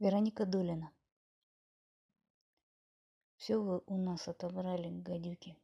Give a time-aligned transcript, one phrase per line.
[0.00, 0.90] Вероника Долина.
[3.36, 5.58] Все вы у нас отобрали, гадюки.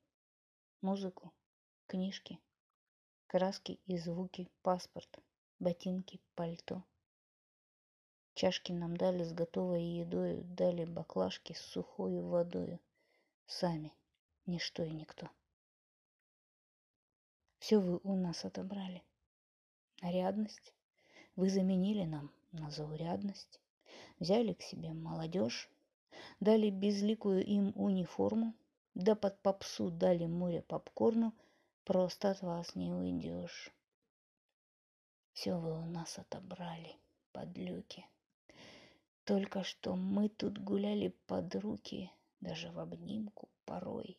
[0.83, 1.33] Музыку,
[1.87, 2.38] книжки,
[3.29, 5.21] краски и звуки, паспорт,
[5.59, 6.85] ботинки, пальто.
[8.35, 12.79] Чашки нам дали с готовой едой, дали баклажки с сухой водой.
[13.46, 13.95] Сами,
[14.45, 15.30] ничто и никто.
[17.59, 19.03] Все вы у нас отобрали.
[20.03, 20.75] Нарядность
[21.37, 23.62] вы заменили нам на заурядность.
[24.18, 25.71] Взяли к себе молодежь,
[26.40, 28.54] дали безликую им униформу,
[28.95, 31.35] да под попсу дали море попкорну,
[31.85, 33.75] просто от вас не уйдешь.
[35.33, 36.97] Все вы у нас отобрали,
[37.33, 38.06] подлюки.
[39.25, 44.19] Только что мы тут гуляли под руки, даже в обнимку порой.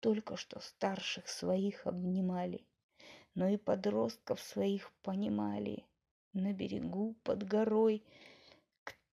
[0.00, 2.64] Только что старших своих обнимали,
[3.34, 5.84] но и подростков своих понимали.
[6.32, 8.04] На берегу под горой–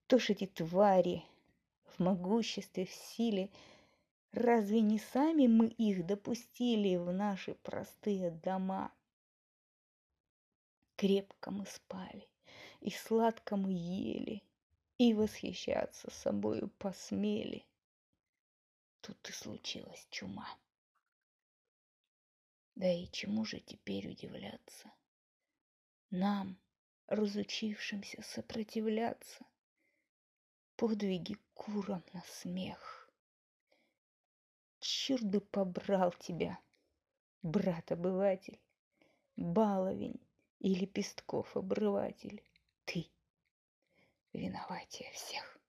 [0.05, 1.25] кто ж эти твари
[1.85, 3.49] в могуществе, в силе?
[4.33, 8.93] Разве не сами мы их допустили в наши простые дома?
[10.95, 12.29] Крепко мы спали,
[12.81, 14.43] и сладко мы ели,
[14.99, 17.65] и восхищаться собою посмели.
[19.01, 20.47] Тут и случилась чума.
[22.75, 24.91] Да и чему же теперь удивляться?
[26.11, 26.59] Нам,
[27.07, 29.45] разучившимся сопротивляться,
[30.75, 33.09] подвиги курам на смех.
[34.79, 36.59] Черт бы побрал тебя,
[37.41, 38.59] брат-обыватель,
[39.35, 40.19] баловень
[40.59, 42.43] и лепестков обрыватель.
[42.85, 43.09] Ты
[44.33, 45.59] виноватее всех.